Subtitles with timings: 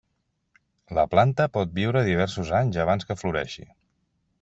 [0.99, 3.73] La planta pot viure diversos anys abans que floreixi.